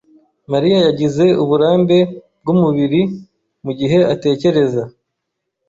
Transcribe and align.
Mariya 0.51 0.77
yagize 0.87 1.25
uburambe 1.43 1.97
bwumubiri 2.41 3.01
mugihe 3.63 3.99
atekereza. 4.13 4.83